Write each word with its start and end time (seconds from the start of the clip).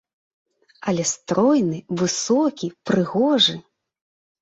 Але 0.91 1.03
стройны, 1.11 1.79
высокі, 2.01 2.67
прыгожы. 2.91 3.55